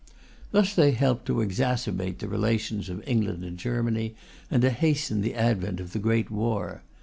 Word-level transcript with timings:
Thus 0.49 0.73
they 0.73 0.93
helped 0.93 1.27
to 1.27 1.41
exacerbate 1.45 2.17
the 2.17 2.27
relations 2.27 2.89
of 2.89 3.07
England 3.07 3.43
and 3.45 3.55
Germany 3.55 4.15
and 4.49 4.63
to 4.63 4.71
hasten 4.71 5.21
the 5.21 5.35
advent 5.35 5.79
of 5.79 5.93
the 5.93 5.99
Great 5.99 6.31
War. 6.31 6.81